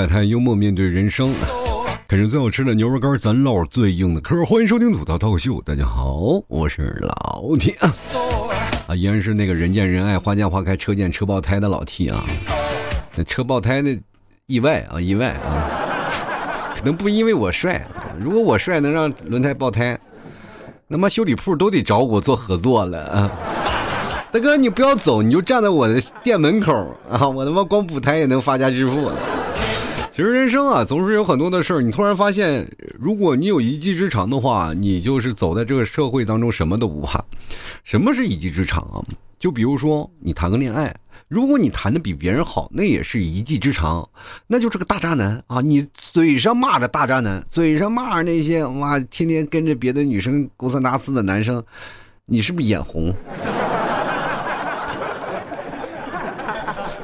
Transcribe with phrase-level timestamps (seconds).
[0.00, 1.30] 吐槽社会百态，幽默面对人生，
[2.08, 4.42] 啃着最好吃的牛肉干，咱唠最硬的嗑。
[4.44, 7.72] 欢迎收听吐槽脱口秀，大家好，我是老 T
[8.86, 12.22] 啊，依然是那个人见人爱、花见花开、车见车爆胎的老 T 啊。
[13.14, 13.98] 那车爆胎的
[14.46, 16.08] 意外啊，意外啊，
[16.76, 17.84] 可能不因为我帅，
[18.18, 19.98] 如果我帅能让轮胎爆胎，
[20.88, 23.30] 那么修理铺都得找我做合作了啊。
[24.32, 26.72] 大哥，你不要走，你就站在我的店门口
[27.10, 27.26] 啊！
[27.28, 29.16] 我他妈光补胎也能发家致富了。
[30.20, 31.80] 其实人生啊，总是有很多的事儿。
[31.80, 37.24] 你突然发现，如果你有一技之长的话，你就是走在这个社会当中什么都不怕。
[37.84, 39.00] 什么是一技之长啊？
[39.38, 40.94] 就比如说你谈个恋爱，
[41.26, 44.06] 如果你谈的比别人好，那也是一技之长，
[44.46, 45.62] 那就是个大渣男啊！
[45.62, 51.64] 你嘴上骂着大渣男，嘴上骂着那些哇，天天跟着别的女生勾三搭四的男生，
[52.26, 53.10] 你是不是眼红？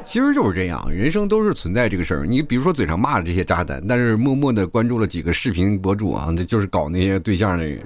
[0.07, 2.25] 其实就是这样，人生都是存在这个事儿。
[2.25, 7.83] 你比如说嘴上骂着这些渣男，但是默默的关注了几个视频博主啊， 那就是搞那些对象的人，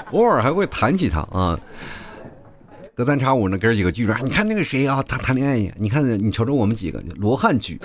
[0.12, 1.60] 偶尔还会谈起他啊。
[2.94, 5.72] 隔三差五呢，哥几个聚着，你看那个谁啊，他谈恋爱呀？
[5.76, 7.78] 你看你瞅瞅我们几个罗汉剧。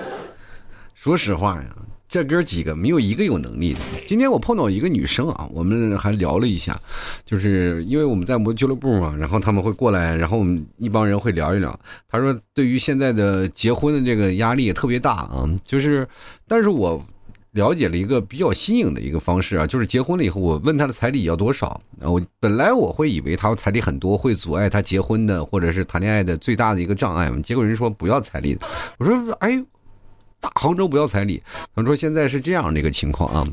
[0.94, 1.64] 说实话呀。
[2.08, 3.80] 这哥几个没有一个有能力的。
[4.06, 6.80] 今天我碰到一个女生啊，我们还聊了一下，
[7.24, 11.78] 就是因为我们在我们俱乐部嘛，然后他们会过来，然后我们一帮人会聊一聊。
[12.08, 16.08] 他说，对于现在的结婚的这个压力也特别大啊，就是，
[16.46, 16.98] 但是我
[17.50, 21.78] 了解了一个比较新颖的一个方式啊，就是结婚了以后，我问他的彩礼要多少。
[22.00, 28.58] 我本来我会以为他彩礼很多会阻碍他结婚的或者是谈恋爱的最大的一个障碍嘛，结果人说不要彩礼。
[28.98, 29.62] 我说，哎。
[30.40, 31.42] 大杭州不要彩礼，
[31.74, 33.46] 他说现在是这样的一个情况啊，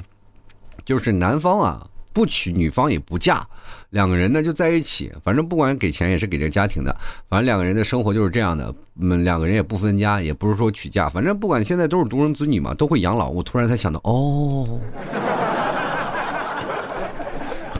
[0.84, 3.46] 就是男方啊不娶，女方也不嫁，
[3.90, 6.96] 两个人呢就在一起，反正不管给钱也是给这个家庭的，
[7.28, 13.30] 反正两个人的生活就是这样的，嗯，两个人也不分家，也不是说娶嫁，反正不管现在都是独生子女嘛，都会养老。
[13.30, 14.80] 我突然才想到，哦，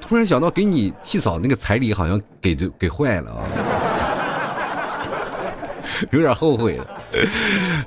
[0.02, 3.48] 突然想到给你替嫂那个彩礼好像给就给坏了啊。
[6.12, 6.88] 有点后悔了，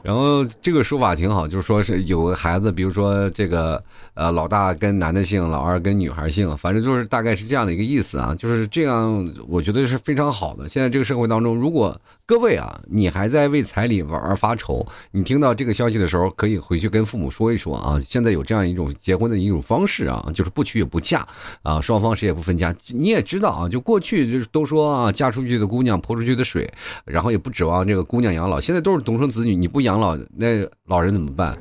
[0.02, 3.82] 然后这个说法挺好，就是说是有个孩子，比如说这个
[4.14, 10.68] 呃老大跟男的姓，老二跟女孩姓，反正就是大概是这样的一个意思啊，就是这样，我觉得是非常好的。
[10.68, 11.98] 现在这个社会当中，如果
[12.28, 17.98] 各位啊，你还在为彩礼玩而发愁，你听到这个消息的时候，可以回去跟父母说一说啊。
[17.98, 21.26] 现在有这样一种结婚的一种方式啊，就是不娶也不嫁
[21.62, 22.70] 啊，双方谁也不分家。
[22.88, 26.70] 你也知道啊，就过去就是都说啊，嫁出去的姑娘泼出去的水，
[27.06, 28.04] 然后也不指望这个。
[28.04, 31.58] 姑娘养老，现在都是独生子女，你不养老，那老人怎么办？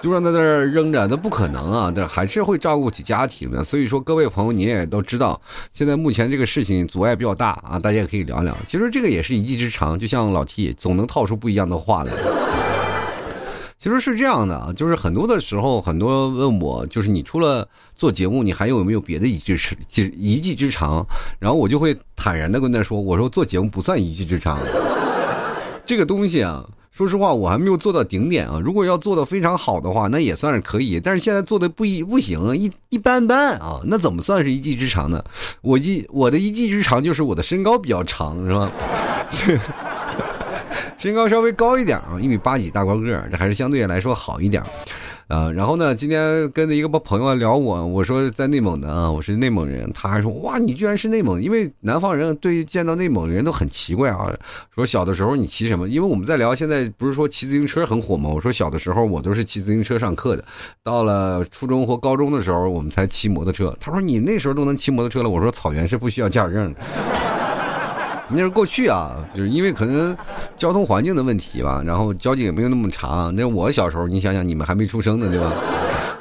[0.00, 1.92] 就让他在这儿扔着，那不可能啊！
[1.94, 3.62] 但还是会照顾起家庭的。
[3.62, 5.40] 所以说，各位朋友，你也都知道，
[5.72, 8.56] 现在目前这个事情阻碍比较大啊，大家也可以聊聊。
[8.66, 12.12] 其实这个也是一技之长，就像老 T 总能套出不一样的话来。
[13.78, 19.76] 其实是这样的啊，就是很多的时候，很多问我，就是你除了做节目，你还有没有别的一技之
[20.16, 21.02] 一技之长？
[21.38, 24.58] 然后我就会坦然的跟他说：“我说做节目不算一技之长，
[25.86, 28.60] 这个东西啊，说实话，我还没有做到顶点啊。
[28.62, 31.00] 如果要做到非常好的话，那也算是可以。
[31.00, 33.80] 但是现在做的不一不行，一一般般啊。
[33.84, 35.24] 那怎么算是一技之长呢？
[35.62, 38.70] 我一我的一技之长就是我的身高比较长，是吧？”
[40.98, 44.62] 身高稍微高一点啊，一米八几大高个，这还是相对来说好一点。
[45.30, 54.28] 啊，然后呢，今天跟着一个朋友聊我，我说在内蒙的啊，我是内蒙人，他还说哇，你居然是内蒙，因为南方人对见到内蒙人都很奇怪啊。
[54.74, 55.88] 说小的时候你骑什么？
[55.88, 58.28] 因为我们在聊，现在不是说骑自行车很火吗？
[58.28, 60.44] 我说小的时候我都是骑自行车上课的，
[60.82, 63.72] 到了初中或高中的时候我们才骑摩托车。
[63.78, 66.80] 他说你那时候都能骑摩托车了，我说草原是不需要驾驶证的。
[68.32, 70.16] 那是过去啊，就是因为可能
[70.56, 73.32] 交通环境的问题吧，然后交警也没有那么查。
[73.34, 75.52] 那我小时候，你想想，你们还没出生呢，对吧？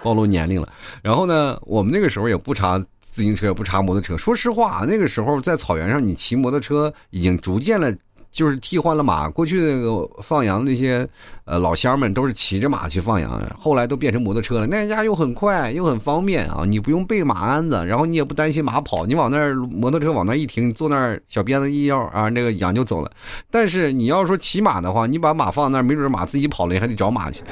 [0.02, 0.68] 暴露年龄了。
[1.02, 4.18] 然后呢，我们那个时候也不查自行车，也不查摩托车。
[4.18, 7.94] 说实话，那个时候在草原上，你骑摩托车已经逐渐了。
[8.32, 11.08] 就是替换了马，过去那个放羊那些，
[11.46, 23.12] 呃，老乡们都是骑着马去放羊，后来都变成摩托车了，那家又很快又很方便啊，你不用背马鞍子，然后你也不担心马跑，你往那儿摩托车往那儿一停，坐那儿小鞭子一摇啊，那个羊就走了。
[23.50, 27.44] 但是你要说骑马的话，你把马放那儿，没准马自己跑了，你还得找马去，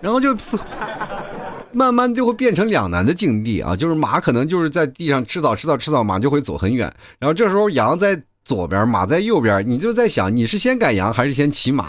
[0.00, 0.34] 然后就
[1.72, 8.18] 慢慢就会变成两难的境地啊，就是马可能就是在地上吃草吃草吃草，马就会走很远，然后这时候羊在。
[8.50, 11.86] 左边马在右边，你就在想你是先赶羊还是先骑马？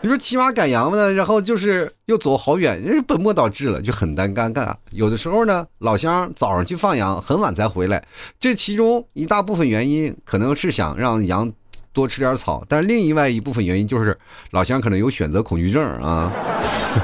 [0.00, 4.74] 你说骑马赶羊呢，然后就是又走好远，人本末倒置了，就很尴尴尬。
[4.90, 8.02] 有的时候呢，老乡早上去放羊，很晚才回来，
[8.40, 11.48] 这其中一大部分原因可能是想让羊
[11.92, 14.18] 多吃点草，但另外一部分原因就是
[14.50, 16.32] 老乡可能有选择恐惧症啊。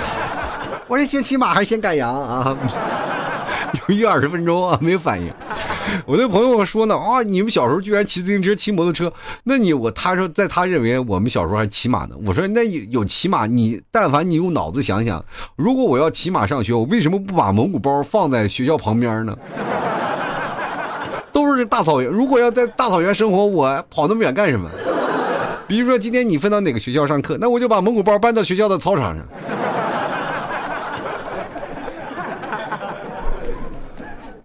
[0.89, 2.59] 我是先骑马还是先赶羊啊？
[3.89, 5.33] 犹豫二十分钟啊，没有反应。
[6.07, 9.13] 我那朋友说呢，啊，你们小时候居然骑自行车、骑摩托车，
[9.45, 12.15] 那你我他说，在他认为我们小时候还骑马呢。
[12.27, 15.25] 我说那有有骑马，你但凡你用脑子想想，
[15.57, 19.37] 如果我要骑马上学，我为什么不把蒙古包放在学校旁边呢？
[21.33, 24.71] 都是大草原，如果要在大草原生活，我跑那么远干什么？
[25.67, 29.27] 比如说今天你分到哪个学校上课，那我就把蒙古包搬到学校的操场上。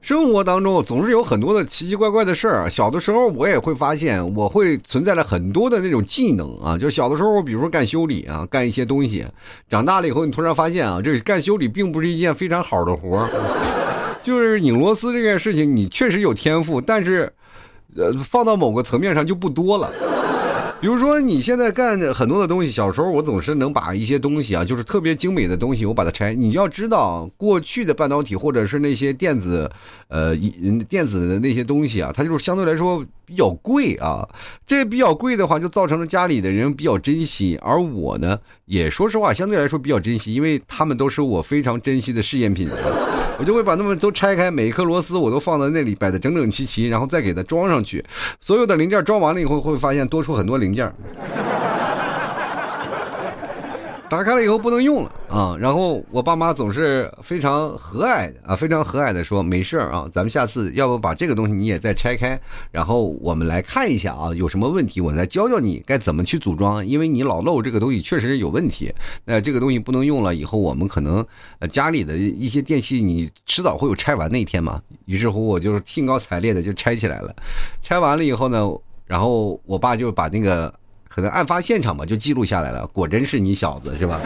[0.10, 2.68] 生活当中总是有很多的奇奇怪怪的事儿。
[2.68, 6.76] 小的时候我也会发现，我会存在了很多的那种技能啊。
[6.76, 9.24] 就小的时候，比如说干修理啊，干一些东西。
[9.68, 13.30] 长大了以后，你突然发现啊，这干修理并不是一件非常好的活儿。
[14.24, 17.32] 就是拧螺丝这件事情，你确实有天赋，但是，
[17.96, 19.92] 呃，放到某个层面上就不多了。
[20.81, 26.34] 比如说，你现在干很多的东西，小时候我总是能把一些东西啊，就是特别精美的东西，我把它拆。
[26.34, 29.70] 你要知道，过去的半导体或者是那些电子，
[30.08, 30.34] 呃，
[30.88, 34.26] 电子的那些东西啊，它就是相对来说比较贵啊。
[34.66, 42.70] 这比较贵的话，就造成了家里的人比较珍惜，而我呢，也说实话，相对来说比较珍惜，因为他们都是我非常珍惜的试验品。
[43.40, 48.04] 我就会把它们都拆开，每一颗螺丝我都放在那里，摆的整整齐齐，然后再给它装上去。
[48.42, 50.94] 所有的零件装完了以后，会发现多出很多零件。
[54.10, 62.40] 打开了以后不能用了啊，然后我爸妈总是非常和蔼的啊，非常和蔼的说没事啊，咱们下次要不把这个东西你也再拆开，
[62.72, 68.92] 然后我们来看一下啊，有什么问题我再教教你该怎么去组装，因为你老漏这个东西确实是有问题，
[69.26, 71.24] 那这个东西不能用了以后，我们可能
[71.60, 74.82] 呃家里的一些电器你迟早会有拆完那一天嘛。
[75.06, 77.36] 于是乎我就是兴高采烈的就拆起来了，
[77.80, 78.68] 拆完了以后呢，
[79.06, 80.74] 然后我爸就把那个。
[81.10, 82.88] 可能案发现场嘛，就记录下来了。
[82.88, 84.22] 果真是你小子是吧？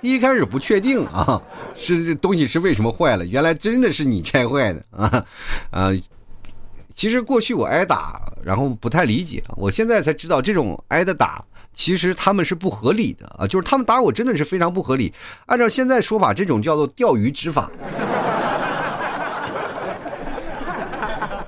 [0.00, 1.42] 一开始不确定啊，
[1.74, 3.26] 是这东西是为什么坏了？
[3.26, 5.24] 原来真的是你拆坏的啊
[5.72, 5.90] 啊！
[6.94, 11.44] 其实过去我挨打，然后不太理解，我现在才知道这种挨的打，
[11.74, 15.12] 其实他们是不合理的啊，就是他们打我真的是非常不合理。
[15.46, 17.68] 按照现在说法，这种叫做钓鱼执法。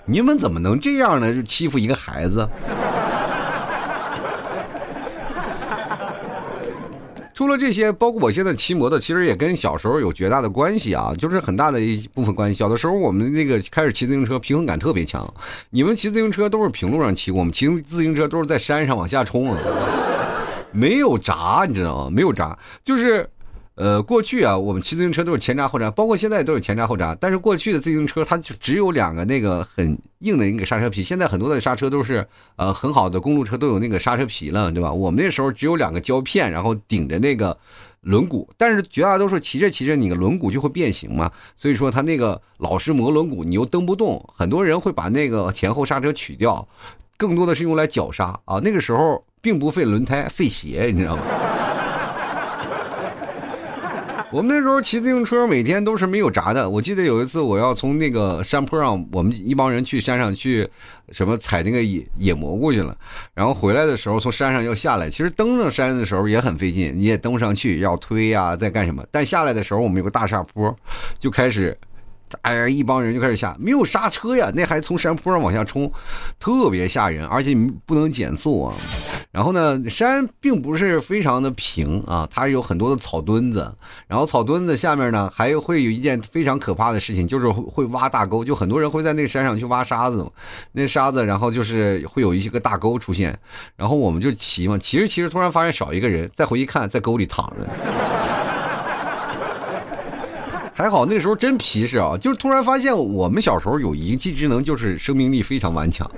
[0.06, 1.32] 你们怎么能这样呢？
[1.32, 2.48] 就欺负一个孩子？
[7.40, 12.54] 除了这些，包括我现在骑摩托，其实也跟小时候有绝大的关系啊，就是很大的一部分关系。
[12.54, 15.26] 小的时候，我们那个开始骑自行车，平衡感特别强。
[15.70, 19.58] 你们骑自行车都是平路上骑，我们骑自行车都是在山上往下冲啊，
[20.70, 22.10] 没有闸，你知道吗？
[22.14, 23.26] 没有闸，就是。
[23.80, 27.16] 呃，过去啊，我们骑自行车都是前闸后闸，包括现在都是前闸后闸。
[27.18, 34.92] 但是过去的自行车它就只有两个那个很硬的那个刹车皮，现在很多的刹车都是呃很好的公路车都有那个刹车皮了，对吧？
[34.92, 37.56] 我们那时候只有两个胶片，然后顶着那个
[38.02, 46.68] 轮毂，但是绝大多数骑着骑着你的轮毂就会变形嘛，所以说它那个老是磨轮毂，你又蹬不动，很多人会把那个前后刹车取掉，
[47.16, 48.60] 更多的是用来绞刹啊。
[48.62, 51.22] 那个时候并不费轮胎，费鞋，你知道吗？
[54.32, 56.68] 我们那时候骑自行车，每天都是没有闸的。
[56.68, 60.68] 我记得有一次，我要从那个山坡上，我们一帮人去山上去，
[61.10, 62.96] 什么采那个野野蘑菇去了。
[63.34, 69.04] 然后回来的时候，从山上要下来，其实登上山的时候也很费劲，你也登不上去，要推呀，在干什么？
[69.10, 70.74] 但下来的时候，我们有个大下坡，
[71.18, 71.76] 就开始。
[72.42, 75.90] 哎呀，一帮人就开始下，没有刹车呀，那还从山坡上往下冲，
[76.38, 78.72] 特别吓人，而且你不能减速啊。
[79.32, 83.72] 然后呢，山并不是非常的平啊，它有很多的草墩子，
[84.08, 90.30] 然后草墩子下面呢，还会有一件非常可怕的事情，就是会挖大沟，就很多人会在那个山上去挖沙子嘛，
[90.72, 93.38] 那沙子，然后就是会有一些个大沟出现，
[93.76, 97.68] 然后我们就骑嘛，骑着骑着，突然发现少一个人，再回去看，在沟里躺着。
[100.74, 106.10] 还好那时候真皮实啊，就是突然发现我们小时候有一技之能，就是生命力非常顽强。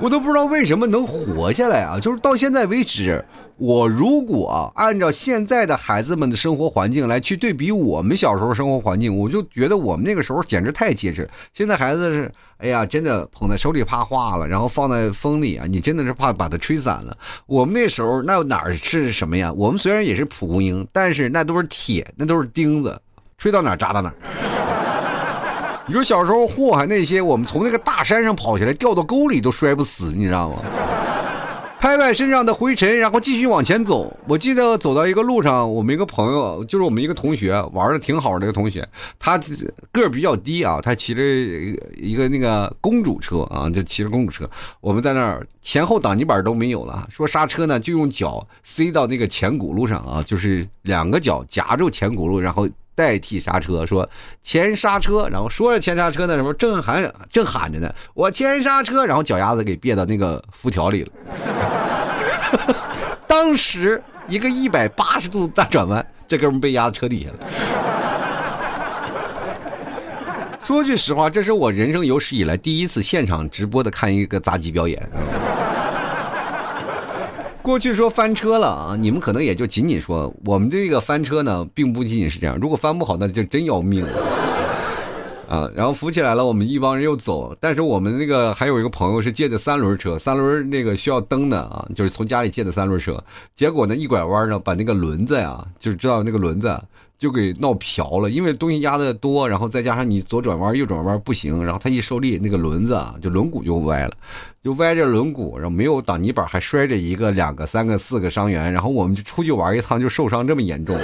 [0.00, 2.00] 我都不知道为什么能活下来啊！
[2.00, 3.24] 就是到现在为止，
[3.56, 11.28] 我如果按照现在的孩子们的生活环境来去对比我们小时候生活环境，我就觉得我们那个时候简直太结实。
[11.52, 17.16] 现在孩子是，哎呀，真的捧在手里怕化了，然后放在风里啊，你真的是怕把它吹散了。
[17.46, 19.52] 我们那时候那哪是什么呀？
[19.52, 23.00] 我们虽然也是蒲公英，但是那都是铁，那都是钉子，
[23.38, 24.12] 吹到哪扎到哪。
[25.86, 30.62] 你说小时候祸害那些，我们从那个大山上跑下来，掉到沟里都摔不死，你知道吗？
[31.78, 34.10] 拍拍身上的灰尘，然后继续往前走。
[34.26, 38.88] 我记得走到一个路上，我们一个朋友，就是我们一个同学，玩的挺好的一个同学，
[39.18, 39.38] 他
[39.92, 44.48] 个儿比较低啊，他骑着一个那个公主车啊，就骑着公主车。
[44.80, 52.66] 我们在那儿前后挡泥板都没有了，说刹车呢，就用脚塞到那个前轱辘上啊，就是两个脚夹住前轱辘，然后。
[52.94, 54.08] 代替刹车，说
[54.42, 61.12] 前刹车，然后说着前刹车呢，什么正喊正喊着呢，我前刹车，然后脚丫子给别到那个辐条里了。
[63.26, 67.36] 当时一个一百八十度大转弯，这哥们被压在车底下了。
[70.62, 75.06] 说句实话，这是我人生有史以来第一次现场直播的看一个杂技表演。
[77.64, 82.58] 过去说翻车了啊，你们可能也就仅仅说我们这个翻车呢，并不仅仅是这样。
[82.60, 84.12] 如果翻不好，那就真要命了
[85.48, 85.70] 啊！
[85.74, 87.56] 然后扶起来了，我们一帮人又走。
[87.58, 93.18] 但是我们那个还有一个朋友是借的三轮车，三轮那个需要蹬的啊，就是从家里借的三轮车。
[93.54, 96.78] 结果呢，一拐弯呢，把那个轮子呀，就是知道那个轮子。
[97.16, 104.12] 就给闹瓢了，因为东西压的多，然后再加上你左转弯、右转弯不行，然后它一受力，那个轮子啊，就轮毂就歪了，
[104.62, 110.98] 就歪着轮毂，然后没有挡泥板，还摔着一个、两个、三个、四个伤员，然后我们就出去玩一趟，就受伤这么严重。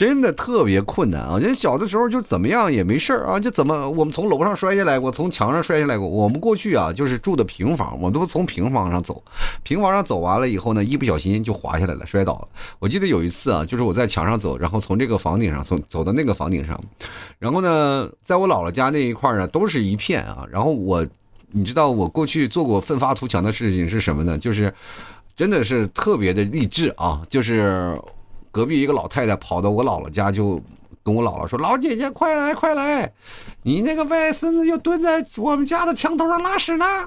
[0.00, 1.38] 真的特别困难啊！
[1.38, 6.08] 人小的时候就怎么样也没事啊，就怎么我们从楼上摔下来过，从墙上摔下来过。
[6.08, 9.22] 我们过去啊，就是住的平房，我们都从平房上走，
[9.62, 12.48] 平房上走完了以后呢，一不小心就滑下来了，摔倒了。
[12.78, 16.82] 我记得有一次啊，就是我在墙上走，然后从这个房顶上从走到那个房顶上，
[17.38, 20.46] 然后呢，在我姥姥家那一块呢，都是一片啊。
[20.50, 21.06] 然后我，
[21.50, 24.38] 你知道我过去做过奋发图强的事情是什么呢？
[24.38, 24.72] 就是
[25.36, 28.00] 真的是特别的励志啊，就是。
[28.50, 30.60] 隔壁一个老太太跑到我姥姥家，就
[31.02, 33.12] 跟我姥姥说：“老姐姐，快来快来，
[33.62, 36.84] 你那个外孙子又蹲在我们家的墙头上拉屎呢。”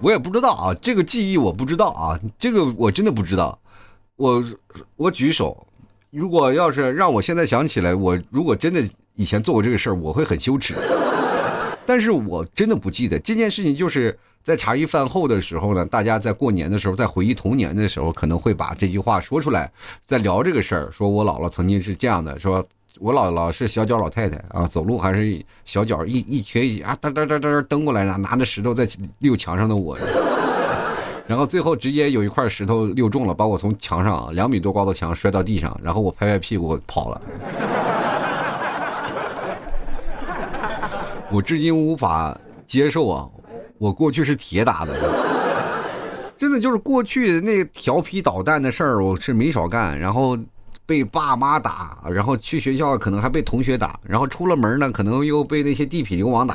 [0.00, 3.58] 我也不知道啊，这个记忆我不知道啊，这个我真的不知道。
[4.16, 4.44] 我
[4.96, 5.66] 我举手，
[6.10, 8.82] 如果要是让我现在想起来，我如果真的
[9.14, 10.74] 以前做过这个事儿，我会很羞耻。
[11.84, 14.18] 但是我真的不记得这件事情，就是。
[14.44, 19.70] 在茶余饭后的时候呢，大家在过年的时候，在回忆童年的时候，可能会把这句话说出来，
[20.04, 20.90] 在聊这个事儿。
[20.90, 22.66] 说我姥姥曾经是这样的，说
[22.98, 28.84] 我姥姥是小脚老太太啊，走路还是小脚一一瘸一啊，噔噔噔噔噔蹬过来，拿拿着石头在
[29.20, 29.96] 溜墙上的我，
[31.28, 37.22] 然后最后直接有一块石头溜中了，把我从墙上两米多高的墙摔到地上，然后我拍拍屁股跑了。
[41.32, 42.36] 我至今无法
[42.66, 43.26] 接受啊。
[43.78, 44.92] 我过去是铁打的，
[46.36, 49.98] 真的就是过去那调皮捣蛋的事儿，我是没少干。
[49.98, 50.38] 然后
[50.84, 56.54] 被爸妈打，然后去学校可能还被同学打，然后出了门呢，可能又被那些地痞流氓打。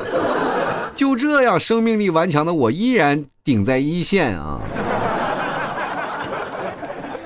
[0.96, 4.62] 就这样，生命力顽强的我依然顶在一线啊。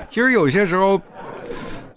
[0.10, 1.00] 其实有些时候。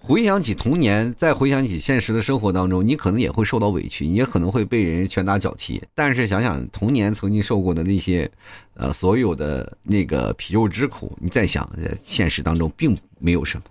[0.06, 5.82] 回想起童年，再回想起现实的生活当中，你可能也会受到委屈，你也可能会被人拳打脚踢。
[5.94, 8.30] 但是想想童年曾经受过的那些，
[8.74, 11.66] 呃，所有的那个皮肉之苦，你再想，
[12.02, 13.64] 现实当中并没有什么。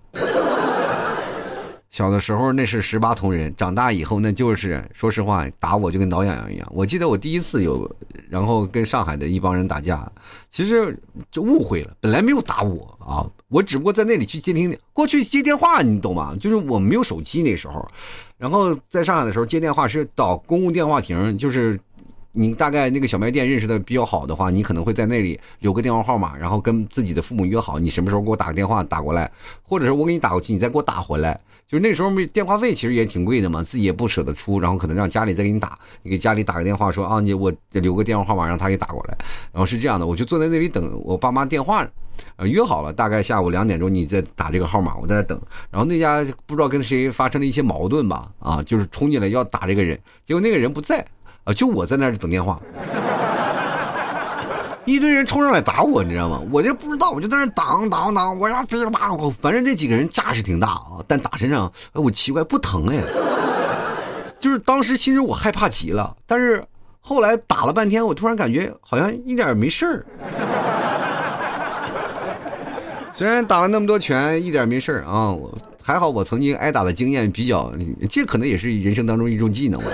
[1.93, 6.67] 小的时候那是十八铜人，长大以后那就是说实话打我就跟挠痒痒一样。
[6.73, 7.87] 我记得我第一次有，
[8.31, 10.11] 然后跟上海的一帮人打架，
[10.49, 10.97] 其实
[11.31, 16.35] 就误会了，本来没有打我啊，我只不过在那里去接听，过去接电话你懂吗？
[16.39, 17.87] 就是我没有手机那时候，
[18.39, 21.79] 然后在上海的时候接电话是到公共电话亭，就是
[22.31, 29.31] 你大概那个小卖店认识的比较好的话，你可能会在那里留个电话号码，然后跟自己的父母约好，你什么时候给我打个电话打过来，
[29.61, 31.39] 或者是我给你打过去，你再给我打回来。
[31.73, 39.17] 就那时候没电话费，其实也挺贵的嘛，自己也不舍得出，然后可能让家里再给你打，你给家里打个电话说啊，你我留个电话号码让他给打过来，
[39.51, 41.83] 然后是这样的，我就坐在那里等我爸妈电话，
[42.35, 51.03] 呃约好了大概下午两点钟你再打这个号码，我在那等，然后那家不知道跟谁发生了一些矛盾吧，啊，就是冲进来要打这个人，结果那个人不在，
[51.43, 52.61] 啊，就我在那儿等电话。
[54.85, 56.41] 一堆人冲上来打我，你知道吗？
[56.51, 63.01] 我就不知道，我就在那挡挡挡，我呀噼里啪啦，反正这几个人架势挺大啊，但打身上，哎，我奇怪不疼哎，
[64.39, 66.61] 就是当时其实我害怕极了，但是
[66.99, 70.05] 后来打了半天，我突然感觉好像一点没事儿。
[73.13, 75.33] 虽然打了那么多拳，一点没事儿啊，
[75.81, 77.71] 还好，我曾经挨打的经验比较，
[78.09, 79.87] 这可能也是人生当中一种技能吧。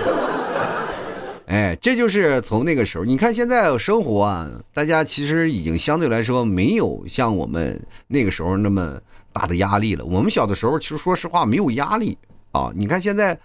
[1.50, 7.76] 哎，这就是从那个时候，你看现在生活啊，大家其实已经相对来说没有像我们
[8.06, 8.96] 那个时候那么
[9.32, 10.04] 大的压力了。
[10.04, 12.16] 我们小的时候其实说实话没有压力
[12.52, 12.70] 啊。
[12.72, 13.36] 你看现在，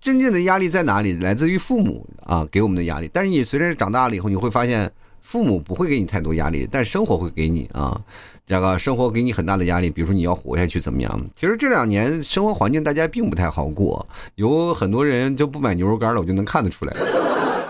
[0.00, 1.12] 真正的压力在哪里？
[1.18, 3.08] 来自于父母啊给我们的压力。
[3.12, 7.96] 但是你随着长大了以后，你会发现父母不会给你太多压力，但生活会给你啊。
[8.44, 11.30] 这个生活给你很大的压力，比如说你要活下去怎么样？
[11.36, 16.96] 其实这两年生活环境大家并不太好过，有很多人就不买牛肉干了，我就能看得出来。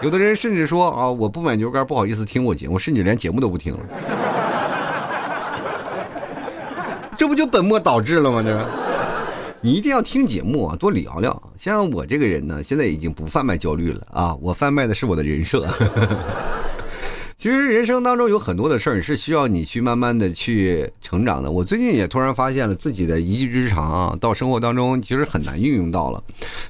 [0.07, 3.81] 有的人甚至说啊，我不买牛肉干，不好意思听我节目，甚至连节目都不听了。
[7.19, 8.41] 这不就本末倒置了吗？
[8.41, 8.65] 这，
[9.61, 11.43] 你一定要听节目啊，多聊聊。
[11.59, 15.67] 像我这个人呢，现在已经不贩卖焦虑了啊，我贩卖的是我的人设。
[17.39, 21.51] 其实人生当中有很多的事儿是需要你去慢慢的去成长的。
[21.51, 26.23] 我最近也突然发现了自己的一技之长啊，到生活当中其实很难运用到了。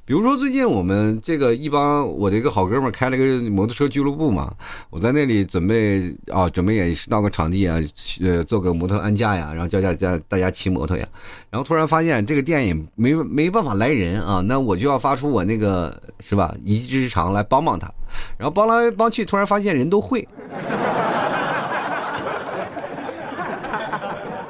[0.04, 4.52] 比如说最近我们这个一帮我的一个好哥们儿开了个摩托车俱乐部嘛，
[4.90, 7.78] 我在那里准备啊，准备也是闹个场地啊，
[8.20, 11.06] 呃，做个摩托安驾呀，然后教教教大家骑摩托呀。
[11.48, 17.88] 然后突然发现这个店也没没办法来人啊，那我就要发出我那个是吧一技之长来帮帮他。
[18.36, 20.26] 然后帮来帮去，突然发现人都会，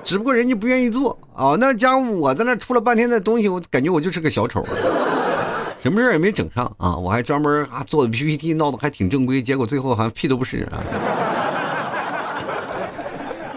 [0.05, 1.57] 只不过人家不愿意做啊。
[1.59, 4.65] 那家伙我在那出了半天的东西，我感觉我就是个小丑，
[5.79, 6.97] 什么事也没整上啊。
[6.97, 10.83] 我还专门啊做的 PPT，闹得还挺正规，结果最后好像屁都不是啊。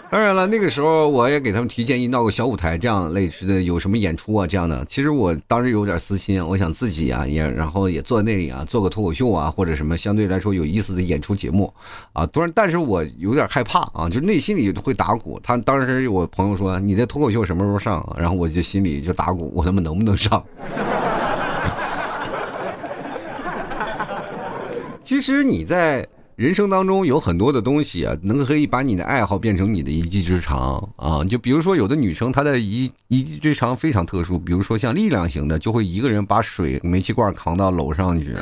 [0.11, 4.83] 当然了，那个时候我也给他们提建议，闹个小舞台这样类似的，有什么演出啊这样的。
[4.85, 11.71] 其实我当时有点私心，我想自己啊也，然后也坐在那里啊，做个脱口秀啊，或者什么相对来说有意思的演出节目
[12.11, 12.25] 啊。
[12.25, 15.39] 突然，但是我有点害怕啊，就内心里会打鼓。
[15.43, 20.43] 他当时我朋友说：“你这脱口秀什么时候上？”然后我就心里就打鼓，我他妈能不能上？
[25.03, 26.03] 其实你在。
[26.39, 31.22] 人生当中有很多的东西啊，能可以把你的爱好变成你的一技之长啊。
[31.22, 38.34] 就比如说，有的女生她的一一技之长非常特殊，比如说像力量型的，就会一个人把水煤气罐扛到楼上去。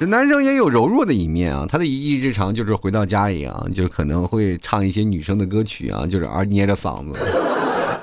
[0.00, 7.12] 这男生也有柔弱的一面啊，他的一技之长就是回到家里啊，就是可能会唱一些女生的歌曲啊，就是而捏着嗓子。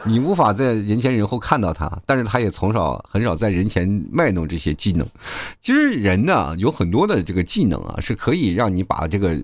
[0.04, 5.06] 你无法在人前人后看到他，但是他也从少很少在人前卖弄这些技能。
[5.62, 9.40] 其实人呢，有很多的这个技能啊，是可以让你把这个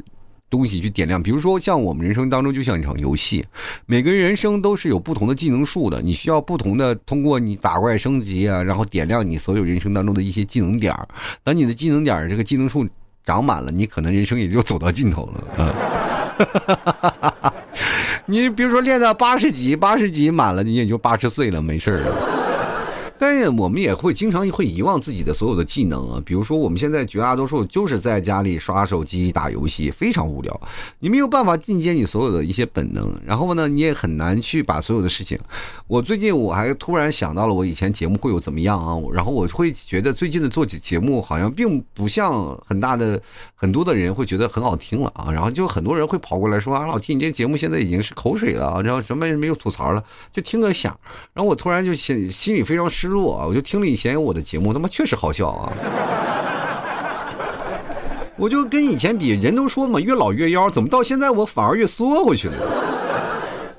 [0.49, 1.21] 东西去点亮。
[1.21, 3.45] 比如说，像我们人生当中就像一场游戏，
[3.85, 11.07] 每个人生都是有不同的技能树的，你需要不同的通过你打怪升级啊，然后点亮你所有人生当中的一些技能点儿。
[11.43, 12.87] 当你的技能点这个技能树
[13.23, 16.16] 长满了，你可能人生也就走到尽头了啊。
[16.37, 17.53] 哈
[18.25, 22.46] 你比如说练到八十级，八十级满了，你也就八十岁了，没事了。
[23.19, 30.61] 但是我们也会经常会遗忘自己的所有的技能啊，比如说我们现在绝大多数就是在家里刷手机打游戏，非常无聊，
[30.99, 35.35] 你没有办法进阶你所有的一些本能，然后呢，你也很难去把所有的事情。
[35.87, 38.95] 我最近我还突然想到了，我以前节目会有怎么样啊？
[39.11, 43.19] 然后我会觉得最近的做节目好像并不像很大的
[43.55, 50.95] 很多的人会觉得很好听了啊，然后就很多人会跑过来说啊，老提你这节目现在已经是口水了啊，然后什么也没有吐槽了，就听个响，
[51.33, 53.06] 然后我突然就心心里非常失。
[53.07, 53.45] 失落啊！
[53.47, 55.71] 我就听了以前我的节目，他妈确实好笑啊！
[58.35, 62.55] 我就跟以前比，人都说嘛，越老越妖，怎么到现在我反而越缩回去了？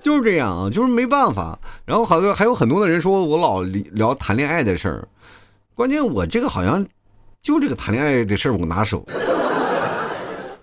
[0.01, 1.59] 就是这样啊，就是没办法。
[1.85, 3.61] 然后好多还有很多的人说我老
[3.93, 5.07] 聊谈恋爱的事儿，
[5.75, 6.83] 关键我这个好像
[7.43, 9.07] 就这个谈恋爱的事儿我拿手。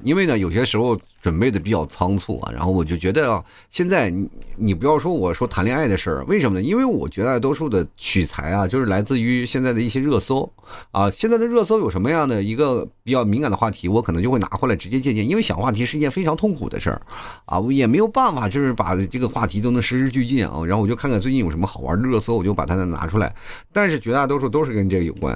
[0.05, 6.63] 因为呢，有些时候准备的比较仓促啊，然后我就觉得啊，现在你你不要说我说谈恋爱的事儿，为什么呢？
[6.63, 10.47] 因为我绝大多数的取材啊，就是来自于现在的一些热搜
[10.91, 11.09] 啊。
[11.09, 15.27] 现在的热搜有什么样的一个比较敏感的话题，我可能就会拿回来直接借鉴。
[15.27, 17.01] 因为想话题是一件非常痛苦的事儿
[17.45, 20.63] 啊，我也没有办法，就是把这个话题都能实时俱进啊。
[20.67, 23.33] 然后我就看看最近有什么好玩的热搜，我就把它拿出来。
[23.73, 25.35] 但是绝大多数都是跟这个有关。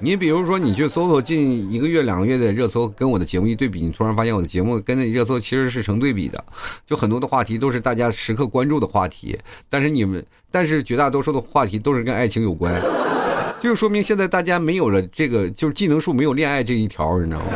[0.00, 6.44] 你比如说，你去搜搜近一个月、两个月的热搜，跟我的节目一对比，你突然发现我的节目跟那热搜其实是成对比的，
[6.86, 9.38] 就很多的话题都是大家时刻关注的话题，
[9.70, 12.74] 但是你们，但是绝大多数的话题都是跟爱情有关，
[13.60, 17.46] 就是说明现在大家没有了这个，就是技能树没有恋爱这一条，你知道吗？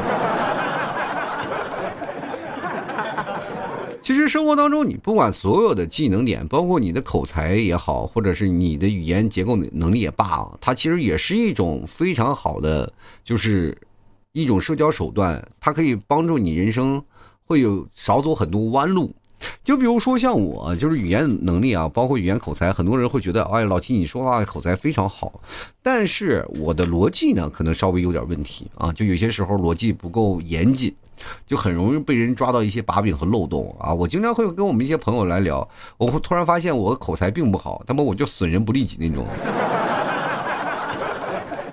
[4.28, 12.92] 生活当中，你不管所有的技能点，包括你的口才也好，或者是你的语言结构能力也罢，啊它其实也是一种非常好的，
[13.24, 13.76] 就是
[14.32, 17.02] 一种社交手段，它可以帮助你人生
[17.44, 19.12] 会有少走很多弯路。
[19.62, 25.40] 就比如说像我，就是语言能力啊，包括语言口才，很多人会觉得，哎，老七你说话口才非常好，
[25.80, 30.92] 但是我的逻辑呢，可能稍微有点问题啊，就有些时候逻辑不够严谨。
[31.46, 33.92] 就很容易被人抓到一些把柄和漏洞啊！
[33.92, 39.26] 我经常会跟我们一些朋友来聊，我会突然发现我口才并不好，他妈我就损人不利己那种。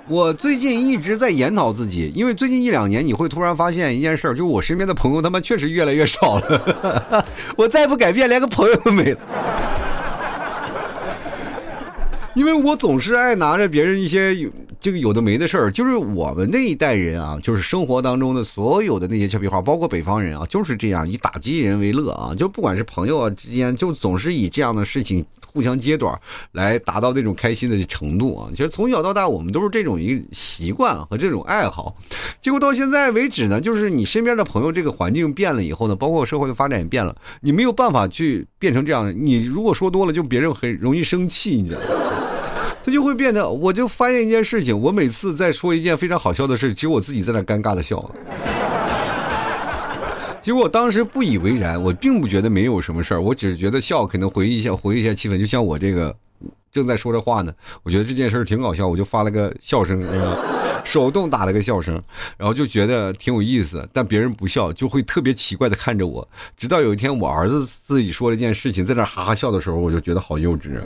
[0.08, 7.25] 我最近一直在研讨自己，因为最近一两年你会突然发现一件事儿，就是我身边的朋友他妈确实越来越少了。
[7.58, 9.19] 我再不改变，连个朋友都没了。
[12.36, 14.36] 因为我总是爱拿着别人一些
[14.80, 26.13] 这个有的没的事儿，就是我们那一代人啊，就是生活当中的所有的那些俏皮话，包括北方人啊，就是这样以打击人为乐啊，就不管是朋友啊之间，就总是以这样的事情互相揭短，
[26.51, 28.49] 来达到那种开心的程度啊。
[28.51, 31.95] 其实从小到大，我们都是这种一个习惯和这种爱好，
[32.41, 39.13] 结果到现在为止呢，就是你身边的朋友这个环境变了以后呢，包括社会的发展也变了，你没有办法去变成这样。
[39.17, 41.87] 你如果说多了，就别人很容易生气，你知道吗？
[42.83, 47.97] 他就会变得，我就发现一件事情，我每次在说一件非常好笑的事，只有我自己在那尴尬的笑。
[50.45, 55.39] 结果我当时不以为然，我并不觉得没有什么事儿，我只是觉得笑可能回忆一下，回忆一下气氛。
[55.39, 56.15] 就像我这个
[56.71, 59.99] 正在说着话呢，我觉得这件事儿挺搞笑，我就发了个笑声，
[60.84, 61.99] 手动打了个笑声，
[62.38, 63.89] 然后就觉得挺有意思。
[63.91, 66.27] 但别人不笑，就会特别奇怪的看着我。
[66.55, 70.79] 直到有一天，我儿子自己说了一件事情，在那哈哈笑的时候，我就觉得好幼稚。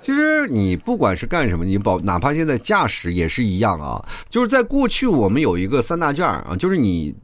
[0.00, 4.04] 其实你不管是干什么，你保哪怕现在驾驶也是一样啊。
[4.28, 7.14] 就是在过去我们有一个三大件儿啊，就是你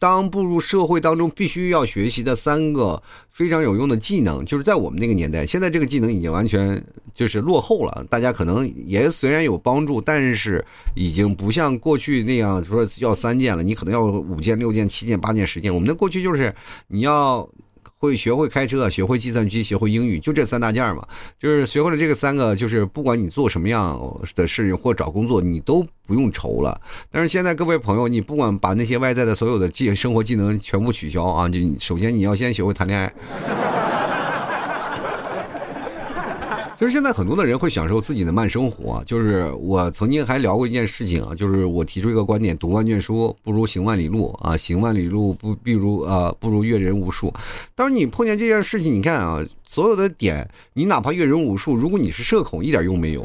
[0.00, 4.44] 当步入社会当中必须要学习的三个非常有用的技能。
[4.44, 6.82] 就是在我们那个年代，现在这个技能已经完全
[7.14, 8.04] 就是落后了。
[8.08, 10.64] 大家可能也虽然有帮助，但是
[10.94, 15.72] 已经不像过去那样说要三件了，你可能要五件、六件、七件、八件、十件。
[15.72, 16.54] 我们的过去就是
[16.88, 17.48] 你要。
[18.02, 21.06] 会学会开车，学会计算机，学会英语，就这三大件嘛。
[21.38, 26.80] 就是学会了这个三个，就是不管你做什么样的事情或找工作，你都不用愁了。
[27.12, 33.91] 但是现在各位朋友，你不管把那些外在的所有的技生活技能全部取消啊，就首先你要先学会谈恋爱。
[36.82, 47.32] 其实现在很多的人会享受自己的慢生活，就是我曾经还聊过一件事情啊，就是我提出一个观点：读万卷书不如行万里路啊，行万里路不必如啊不如阅人无数。
[47.76, 53.24] 当然你碰见这件事情，你看啊，所有的点，你哪怕阅人无数，如果你是社恐，一点用没有。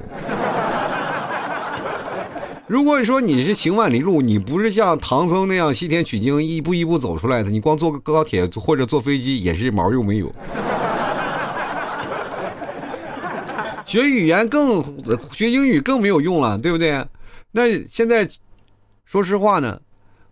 [2.68, 10.32] 如果说你是行万里路，你不是像唐僧那样西天取经一步一步走出来的，你光坐个高铁或者坐飞机也是毛用没有。
[13.88, 14.84] 学语言更
[15.32, 17.02] 学英语更没有用了，对不对？
[17.52, 18.28] 那现在
[19.06, 19.80] 说实话呢，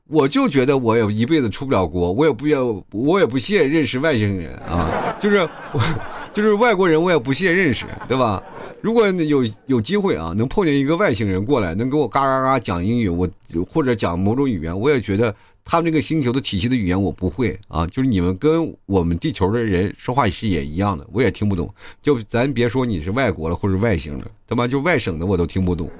[0.09, 5.37] 我就觉得我也一辈子出不了国，我也不要，我也不屑认识外星人啊，就是
[5.71, 5.79] 我
[6.33, 8.43] 就是外国人，我也不屑认识，对吧？
[8.81, 13.27] 如果有有机会啊，能碰见一个外星人过来，能给我嘎嘎嘎讲英语，我
[13.71, 15.33] 或者讲某种语言，我也觉得。
[15.67, 21.67] 他们这个星球的体系的语言我不会啊，就是你们跟我们地球的人说话是也一样的，我也听不懂。
[21.99, 25.89] 就咱别说你是外国了或者外星的，他妈就外省的我都听不懂。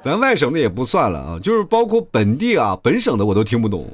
[0.00, 3.90] 咱外省的也不算了啊，就是包括本地啊本省的我都听不懂。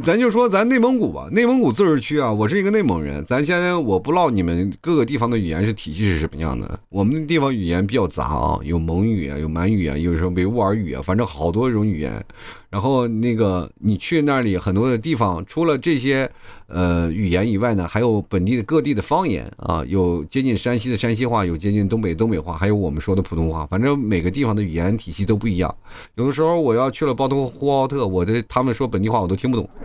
[0.00, 3.22] 咱就说咱内蒙古吧，内蒙古自治区啊，我是一个内蒙人。
[3.26, 12.24] 咱先我不唠你们各个地方的语言是体系是什么样的，我们的地方语言比较杂啊，有蒙语啊，有满语啊，有什么维吾尔语啊，反正好多种语言。
[12.72, 16.30] 然后那个你去那里很多的地方，除了这些
[16.68, 23.66] 呃语言以外呢，还有本地的各地的方言啊，有接近山西的山西话，有接近东北东北话，还有我们说的普通话。
[23.66, 25.76] 反正每个地方的语言体系都不一样。
[26.14, 29.68] 有的时候我要去了包头呼和浩特，我的他们说本地话我都听不懂。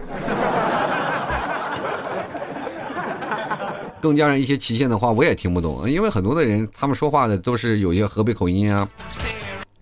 [4.00, 8.88] 更加上一些旗县的话我也听不懂，因为很多的人他们说话的都是有些河北口音啊。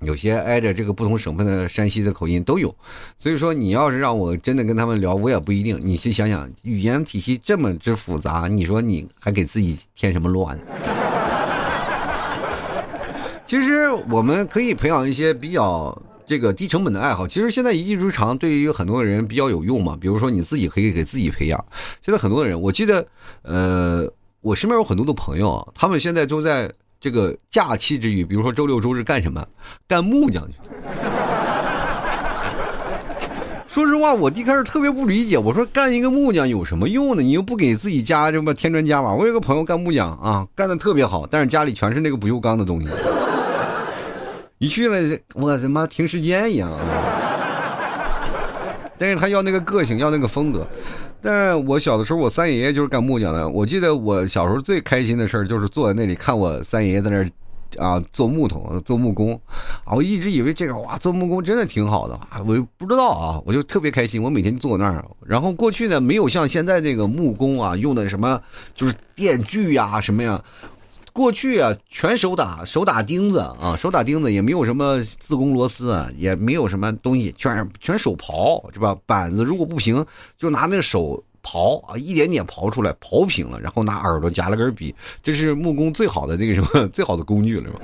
[0.01, 2.73] 有些挨着这个不同省份的山西的口音都有，
[3.17, 5.79] 所以说你要是让我真的跟他们聊，我也不一定。
[5.81, 10.59] 你去想想，语言体系这么之复杂，你说你还给自己添什么乱？
[13.47, 17.27] 其实我们可以培养一些比较这个低成本的爱好。
[17.27, 19.97] 其实现在一技之长对于很多人比较有用嘛。
[19.99, 21.65] 比如说你自己可以给自己培养。
[22.01, 23.07] 现在很多人，我记得，
[23.43, 26.69] 呃，我身边有很多的朋友，他们现在都在。
[26.99, 29.45] 这个假期之余，比如说周六周日干什么？
[29.87, 30.53] 干木匠去。
[33.67, 37.21] 说实话，我一开始特别不理解，我说干一个木匠有什么用呢？
[37.21, 39.13] 你又不给自己家这么添砖加瓦。
[39.13, 42.87] 我有个朋友干木匠啊，干的特别好，但是家里全是那个不锈钢的东西。
[44.57, 46.79] 一去了，我他妈停时间一样啊！
[48.97, 50.67] 但是他要那个个性，要那个风格。
[51.21, 53.47] 但我小的时候，我三爷爷就是干木匠的。
[53.49, 57.29] 我记得我小时候最开心的事儿，就是坐在那里看我三爷爷在那儿
[57.77, 59.33] 啊做木头做木工
[59.83, 65.03] 啊，我一直以为这个哇做木工真的挺好的，我不知道啊，我就特别开心，我每天坐那儿。
[65.25, 68.39] 然后过去呢没有像现在这个木工啊用的什么
[68.75, 70.41] 就是电锯呀什么呀。
[71.15, 78.93] 过去啊，全手打，手打钉子啊，手打钉子也没有什么自攻螺丝啊，也没有什么东西，全全手刨，是吧？
[79.05, 80.05] 板子如果不平，
[80.37, 87.79] 就拿那个手刨啊，一点点刨出来，刨平了，然后拿耳朵夹了根笔，这是木工最好的那个什么 最好的工具了，是吧？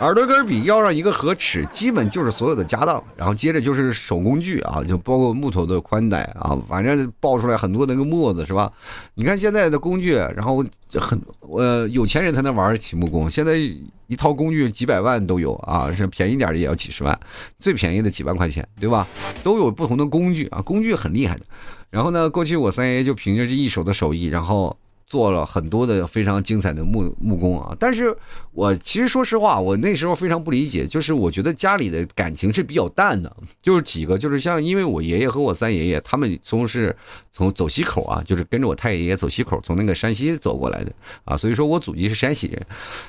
[0.00, 3.04] 耳朵根笔，腰上一个合尺，基本就是所有的家当。
[3.16, 8.72] 然后接着就是手工具啊，就包括木头的宽带啊，反正爆出来很多那个沫子，是吧？
[9.14, 13.58] 你看现在的工具，然后很呃有钱人才能玩儿起木工，现在
[14.06, 17.20] 一套工具几百万都有啊，是便宜点的也要几十万，
[17.58, 19.06] 最便宜的几万块钱，对吧？
[19.44, 21.42] 都有不同的工具啊，工具很厉害的。
[21.90, 24.74] 然后呢，过去我三爷爷就凭着这一手的手艺，然后。
[25.10, 28.16] 做了很多的非常精彩的木木工啊，但是
[28.52, 36.96] 我其实说实话，我那时候非常不理解，就是我觉得家里的感情是比较淡的，就是几个，就是像因为我爷爷和我三爷爷他们从是
[37.32, 40.92] 从走西口啊，就是跟着我太爷爷走西口，从那个山西走过来的
[41.24, 42.64] 啊，所以说我祖籍是山西人，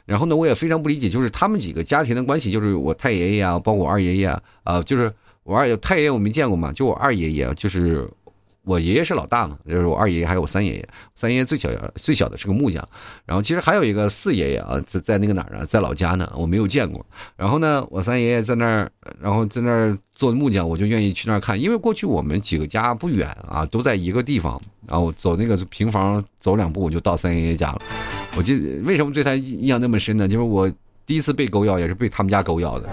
[0.07, 8.09] 然后呢，我也非常不理解，就是他们几个家庭的关系，就是我太爷爷啊，包括我二爷爷啊，啊就是我二爷太爷爷我没见过嘛，就我二爷爷就是。
[8.63, 12.87] 我爷爷是老大嘛，就是我二爷爷还有我三爷爷，三爷爷最小最小的是个木匠，
[13.25, 17.03] 然后其实还有一个四爷爷啊，在在那个哪儿啊，在老家呢，我没有见过。
[17.35, 27.81] 然后呢，我三爷爷在那儿，然后在那儿做木匠，我就愿意去那儿看，因为过去我们几个家不远啊，都在一个地方，然后走那个平房走两步我就到三爷爷家了。
[28.37, 30.27] 我记得为什么对他印象那么深呢？
[30.27, 30.71] 就是我
[31.05, 32.87] 第一次被狗咬也是被他们家狗咬的。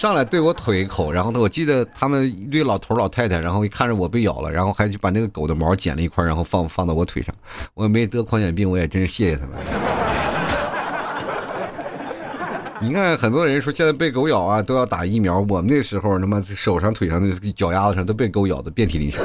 [0.00, 7.34] 上来对我腿一口，然后呢，我记得他们一堆老头老太太，然后一看着我被咬了，然后还去把那个狗的毛剪了一块，然后放放到我腿上。
[7.74, 9.58] 我也没得狂犬病，我也真是谢谢他们。
[12.80, 19.22] 你看，很多人说现在被狗咬啊都要打疫苗，我们那时候他妈手上、腿上、的脚丫子上都被狗咬的遍体鳞伤。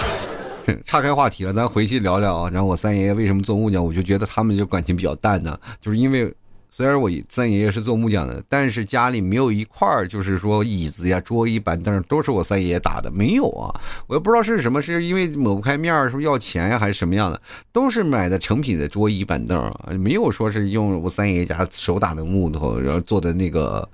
[0.84, 2.50] 岔开话题了，咱回去聊聊啊。
[2.52, 6.30] 然后我三爷爷为什么做木匠，我就觉得他们就感情比较淡呢，就是因为。
[6.76, 13.72] 虽然我三爷爷是做木匠的，但是家里没有一块儿，就是说椅子呀、桌椅板凳都是我三爷爷打的，没有啊。
[14.06, 17.40] 我也不知道是什么，是因为抹不开面儿，是不是要钱呀，还是什么样的？
[17.72, 23.88] 都是买的成品的桌椅板凳啊，没有说是用我三爷爷家手打的木头然后做的那个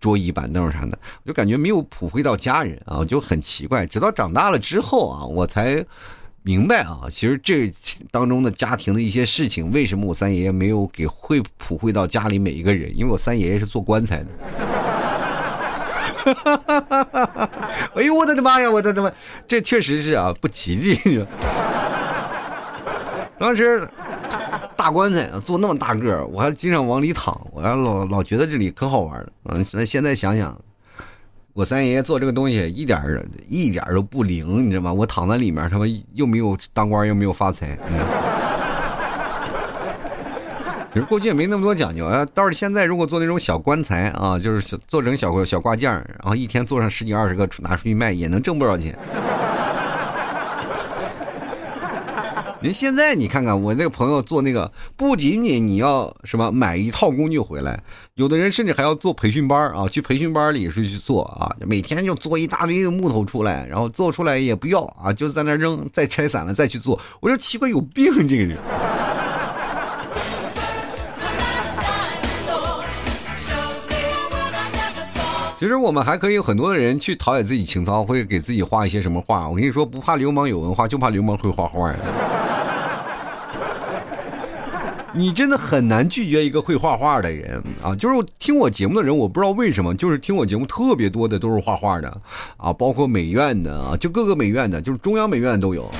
[0.00, 3.86] 桌椅板凳啥的，我就感觉没有普惠到家人啊，就很奇怪。
[3.86, 5.86] 直到长大了之后啊，我才。
[6.46, 7.72] 明白啊，其实这
[8.10, 12.94] 当中的家庭的一些事情，为什么我三爷爷没有给会普惠到家里每一个人？
[12.94, 14.28] 因为我三爷爷是做棺材的。
[17.94, 18.70] 哎呦我的妈呀！
[18.70, 19.10] 我的他妈，
[19.48, 21.26] 这确实是啊，不吉利。
[23.38, 23.88] 当时
[24.76, 29.32] 大棺材做那么大个我还经常往里躺，我还老老觉得这里可好玩了。
[29.44, 30.54] 嗯，那现在想想。
[31.54, 34.92] 我三爷爷做这个东西一点儿一点儿都不灵，你知道吗？
[34.92, 37.78] 我躺在里面，他妈又没有当官，又没有发财。
[40.92, 42.26] 其实过去也没那么多讲究啊。
[42.34, 48.98] 倒是现在，如果做那种小棺材啊，就是做成小小挂件然后一天做上十几二十个，拿出去卖，也能挣不少钱。
[52.64, 57.78] 您现在你看看我那个朋友做那个，不仅仅你要什么买一套工具回来，
[58.14, 66.98] 有的人甚至还要做培训班啊，去培训班里是去做啊，每天就做一大堆木头出来，然后做出来也不要啊，就在那扔，再拆散了再去做。
[67.20, 68.56] 我就奇怪，有病这个人。
[75.64, 79.48] 其实我们还可以有很多的人去陶冶自己情操，会给自己画一些什么画。
[79.48, 81.98] 我跟你说，不怕流氓有文化，就怕流氓会画画呀。
[85.16, 87.96] 你真的很难拒绝一个会画画的人啊！
[87.96, 92.14] 就是听我节目的人，我不知道为什么，就是听我节目特别多的都是画画的
[92.58, 95.90] 啊，包括美院的啊，就各个美院的，就是中央美院都有，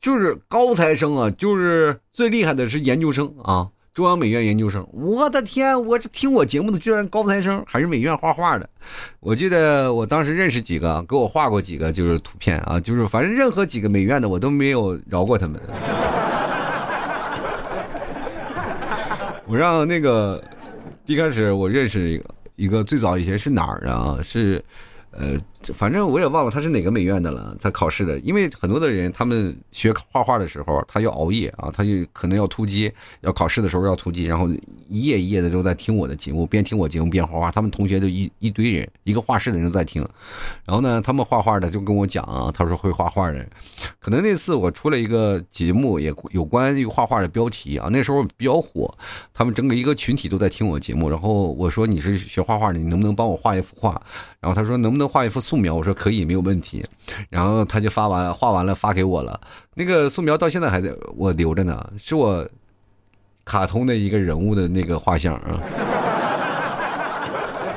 [0.00, 4.86] 就是高材生啊，就是最厉害的是研究生啊，中央美院研究生。
[4.92, 8.68] 我的天，我这听我节目的居然高材生，还是美院画画的。
[9.20, 15.60] 我记得我当时认识几个，给我画过几个就是图片啊，就是反正任何几个美院的我都没有饶过他们。
[19.46, 20.42] 我让那个
[21.04, 22.24] 一开始我认识一个
[22.56, 24.18] 一个最早以前是哪儿的啊？
[24.22, 24.64] 是
[25.10, 25.38] 呃
[25.74, 28.18] 反正我也忘了他是哪个美院的了，他考试的。
[28.20, 34.48] 因为很多的人他们学画画的时候，他要熬夜啊，他就可能要突击，要考试的时候要突击，然后
[34.88, 37.50] 一夜一夜的都在听我的节目，边听我节目边画画。
[37.50, 40.02] 他们同学就一一堆人，一个画室的人都在听。
[40.64, 43.46] 然后呢，他们画画的就跟我讲啊，他说会画画的，
[44.00, 48.92] 可能那次我出了一个节目，也有关于画画的标题啊，那时候比较火，
[49.34, 51.10] 他们整个一个群体都在听我节目。
[51.10, 54.00] 然后我说你是学画画的，你能不能帮我画一幅画？
[54.40, 55.74] 然后他说能不能画一幅素描？
[55.74, 56.82] 我说可以，没有问题。
[57.28, 59.38] 然后他就发完了，画完了发给我了。
[59.74, 62.48] 那个素描到现在还在我留着呢，是我
[63.44, 65.60] 卡通的一个人物的那个画像啊。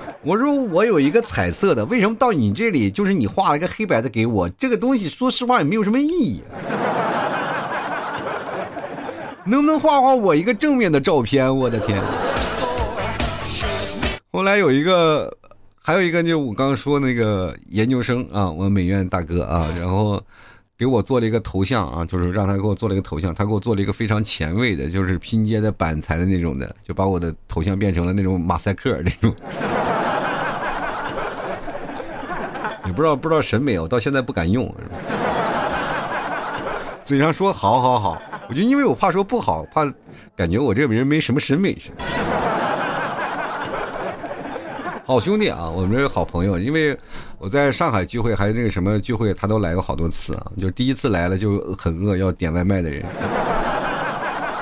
[0.23, 4.47] 我说我有一个彩色的，为什么到你这里就是你画了一个黑白的给我？
[4.47, 6.41] 这个东西说实话也没有什么意义。
[9.43, 11.53] 能不能画画我一个正面的照片？
[11.53, 12.01] 我的天！
[14.31, 15.29] 后来有一个。
[15.87, 20.19] 还有一个就我刚刚说那个研究生啊，我美院大哥啊， 然后
[20.75, 29.31] 给我做了一个头像啊，就是让他给我做了一个头像，他给我做了一个非常前卫的，就是拼接的板材的那种的，就把我的头像变成了那种马赛克那种。
[32.83, 34.73] 你不知道不知道审美，我到现在不敢用，
[37.03, 38.19] 嘴上说好好好，
[38.49, 39.85] 我就因为我怕说不好，怕
[40.35, 41.97] 感觉我这个人没什么审美似的。
[45.07, 46.97] 好兄弟啊，我们这个好朋友，因为
[47.37, 50.51] 我在上海聚会，还有那个什么聚会，他都来过好多次啊。
[50.57, 53.05] 就是第一次来了就很饿，要点外卖的人，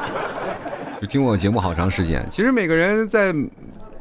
[0.99, 2.27] 就听我节目好长时间。
[2.29, 3.33] 其实每个人在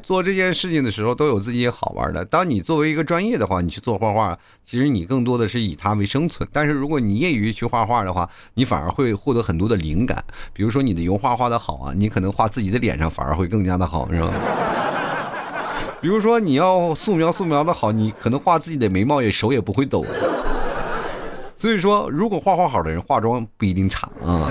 [0.03, 2.25] 做这件事情的时候，都有自己好玩的。
[2.25, 6.49] 当你作为一个专业的话，你去做画画，其实你更多的是以它为生存。
[6.53, 10.21] 但是如果你业余去画画的话，你反而会获得很多的灵感。
[10.53, 14.33] 比如说你的油画画的好啊，你可能画自己的脸上反而会更加的好，是吧？
[16.03, 20.05] 比如说你要素描，素描的好，你可能画自己的眉毛也手也不会抖。
[21.55, 24.51] 所以说，如果画画好的人，化妆不一定差啊。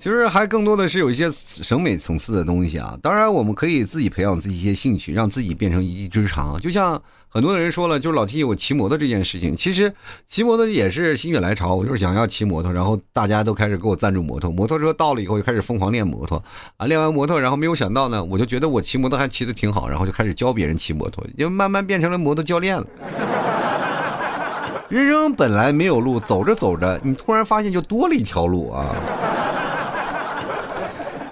[0.00, 2.98] 其实还更多的是有一些审美层次的东西啊。
[3.02, 6.58] 当然，我们可以自己培养自己一些兴趣，让自己变成一技之长。
[6.58, 9.92] 就像很多的人说了，就是老提我骑摩托这件事情，其实
[10.26, 16.42] 骑摩托也是心血来潮，我就是想要骑摩托，然后大家都开始给我赞助摩托，摩托车到了以后就开始疯狂练摩托
[16.78, 22.86] 啊，练完摩托，然后没有想到呢，我就觉得我骑摩托还骑得挺好，然后就开始教别人骑摩托，就慢慢变成了摩托教练了。
[24.88, 28.86] 人生本来没有路，走着走着，你突然发现就多了一条路啊。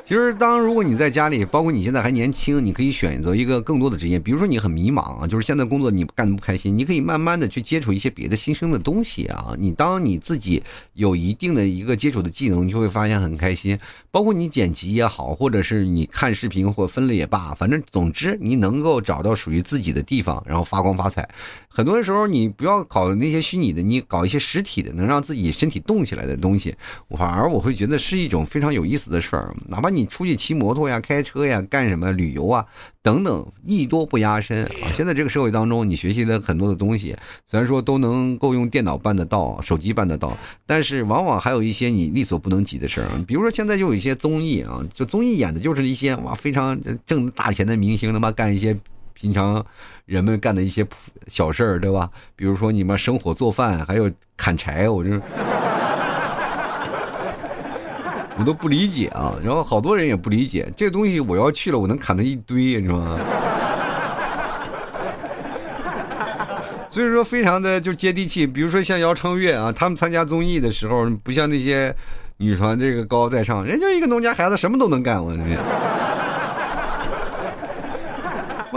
[0.09, 4.19] 其实，当如果你在家里，包括你现在还年轻，你可以选择一个更多的职业。
[4.19, 9.55] 比如说，你很迷茫啊，就是现在工作你干的不开心，你可以慢慢的去接触一些别的新生的东西啊。
[9.59, 10.63] 你当你自己
[10.95, 13.79] 有一定的一个接触的技能，你就会发现很开心。
[14.11, 21.29] 包括你剪辑也好，或者是你看视频或分类也罢，反正总之你能够找到属于自己的地方，然后发光发财。
[21.79, 26.75] 很多时候，你不要搞那些虚拟的，你搞一些实体的，能让自己身体动起来的东西，
[27.11, 29.55] 反而我会觉得是一种非常有意思的事儿。
[29.69, 32.67] 哪怕你出去骑摩托呀、开车呀、干什么旅游啊
[33.01, 34.91] 等等，艺多不压身啊。
[34.93, 40.37] 现在这个社会当中，你学习了很多的东西，虽然说都能够用电脑办得到、手机办得到，
[40.67, 43.07] 但是往往还有一些你力所不能及的事儿。
[43.25, 48.77] 比如说现在就有一些综艺啊，就综艺演的就是一些哇非常挣大钱的明星，他妈干一些。
[49.21, 49.67] 平常
[50.09, 50.87] 人们干的一些
[51.27, 52.09] 小事儿，对吧？
[52.35, 55.11] 比如说你们生火做饭，还有砍柴，我就
[58.39, 59.37] 我都不理解啊。
[59.45, 63.21] 然后好多人也不理解这个东西，我要去了，我能砍他一堆，你知道吗？
[66.89, 68.47] 所以说，非常的就接地气。
[68.47, 71.95] 比如说像姚昌月啊，他们参加综艺的时候，不像那些
[72.39, 75.43] 女团这个高高在上，人家一个农家孩子，什么都能干，我这。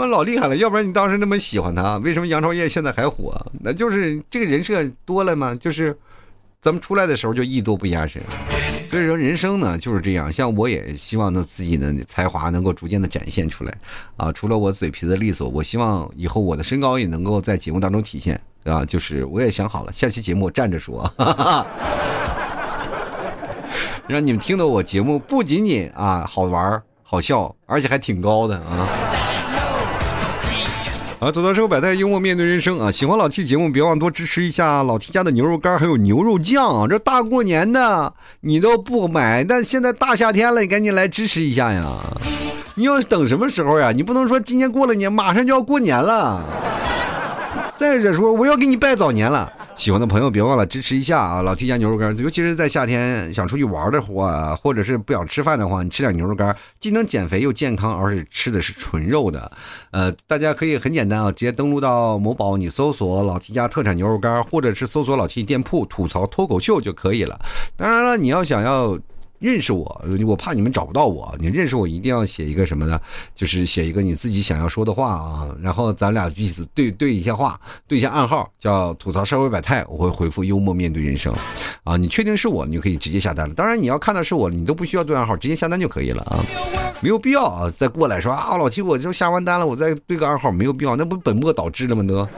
[0.02, 3.40] 我老厉害了，要不然你当时那么喜欢他，为什么杨超越现在还火？
[3.60, 5.96] 那就是这个人设多了嘛，就是
[6.60, 8.20] 咱们出来的时候就艺多不压身。
[8.90, 13.72] 所以说人生呢就是这样，像我也希望呢自己的才华能够逐渐的展现出来
[14.16, 14.32] 啊。
[14.32, 18.84] 除了我嘴皮子利索，我希望以后我的身高也能够在节目当中体现啊。
[18.84, 21.08] 就是我也想好了，下期节目站着说，
[24.08, 28.88] 让你们听到我节目不仅仅啊好玩好笑，而且还挺高的啊。
[31.22, 32.90] 啊，走到生活百态，幽默面对人生啊！
[32.90, 36.88] 喜欢老 T 节目，别忘多支持一下老 T 家的牛肉干，还有牛肉酱。
[36.88, 41.84] 这大过年的你都不买，但现在大夏天了，你赶紧来支持一下呀！
[42.74, 43.92] 你要等什么时候呀？
[43.92, 46.44] 你不能说今年过了年，马上就要过年了。
[47.76, 49.52] 再者说，我要给你拜早年了。
[49.74, 51.42] 喜欢的朋友别忘了支持一下啊！
[51.42, 59.50] 老 T 家牛肉干，尤其是在夏天想出去玩的话，或者是不想吃饭的话，你吃点牛肉干，既能减肥又健康，而且吃的是纯肉的。
[59.90, 67.40] 呃，大家可以很简单啊，直接登录到某宝，你搜索老 T 家特产牛肉干，或者是搜索老 T 店铺吐槽脱口秀就可以了。
[67.76, 68.98] 当然了，你要想要。
[69.42, 71.34] 认识我，我怕你们找不到我。
[71.38, 73.00] 你认识我，一定要写一个什么呢？
[73.34, 75.48] 就是写一个你自己想要说的话啊。
[75.60, 79.84] 然后咱俩彼此对对一下话，对一下暗号，叫吐槽社会百态。
[79.88, 81.34] 我会回复幽默面对人生。
[81.84, 83.54] 啊，你确定是我，你就可以直接下单了。
[83.54, 86.38] 当然，你要看到是我，你都不需要对暗号，直接下单就可以了啊。
[87.00, 92.04] 没有必要啊，再过来说啊，老七我就下完单了，我再对个暗号，没有必要，那不本末倒置了吗？
[92.04, 92.28] 都。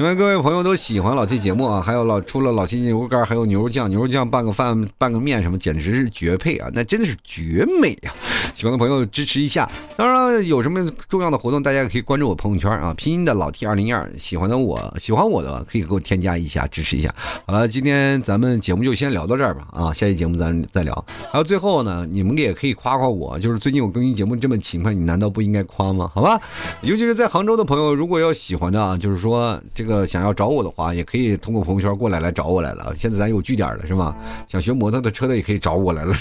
[0.00, 6.70] 因为各位朋友都喜欢老 T 节目啊，还有老除了老 T 牛肉干，还有牛肉酱，牛肉酱拌个饭拌个面什么，简直是绝配啊！
[6.72, 8.08] 那真的是绝美啊！
[8.54, 9.70] 喜欢的朋友支持一下。
[9.98, 14.10] 当然了，有什么重要的活动，大家可以关注我朋友圈啊，拼音的老 T 二零二。
[14.16, 17.14] 喜欢的我喜欢我的可以给我添加一下，支持一下。
[17.46, 21.04] 好了，今天咱们节目就先聊到这儿吧啊，下期节目咱再聊。
[21.30, 26.10] 还有最后呢，你们也可以夸夸我，就是最近我更新节目这么勤快，你难道不应该夸吗？
[26.14, 26.40] 好吧，
[26.80, 29.89] 尤其是在杭州的朋友，如果要喜欢的啊，就是说这个。
[29.90, 32.94] 个想要找我的话，也可以通过朋友圈过来来找我来了。
[32.96, 34.14] 现在咱有据点了，是吗？
[34.46, 36.14] 想学摩托的车的也可以找我来了。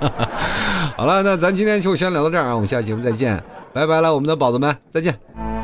[0.96, 3.42] 好了，那咱今天就先聊到这儿啊，我们下期节目再见，
[3.74, 5.55] 拜拜了，我们的宝子们，再见。